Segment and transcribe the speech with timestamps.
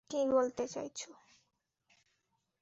[0.09, 1.11] কী বলতে চাইছো?